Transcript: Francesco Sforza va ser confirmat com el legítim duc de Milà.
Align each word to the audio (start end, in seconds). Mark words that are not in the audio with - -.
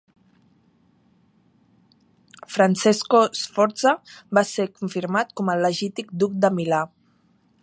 Francesco 2.53 3.21
Sforza 3.43 3.95
va 4.39 4.47
ser 4.55 4.69
confirmat 4.81 5.37
com 5.41 5.57
el 5.57 5.65
legítim 5.69 6.13
duc 6.25 6.45
de 6.47 6.57
Milà. 6.61 6.83